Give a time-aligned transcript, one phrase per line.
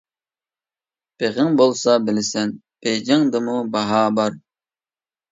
[1.23, 2.53] بېغىڭ بولسا بىلىسەن،
[2.85, 4.39] بېيجىڭدىمۇ باھا بار.